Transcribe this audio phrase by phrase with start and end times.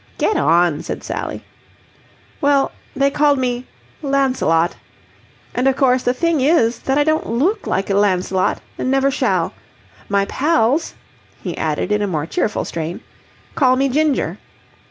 [0.17, 1.43] "Get on," said Sally.
[2.41, 3.67] "Well, they called me
[4.01, 4.75] Lancelot.
[5.53, 9.11] And, of course, the thing is that I don't look like a Lancelot and never
[9.11, 9.53] shall.
[10.09, 10.95] My pals,"
[11.43, 13.01] he added in a more cheerful strain,
[13.53, 14.39] "call me Ginger."